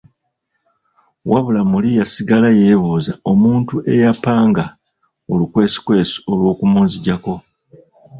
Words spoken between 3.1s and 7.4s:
omuntu eyapanga olukwesikwesi olwokumunzigyako.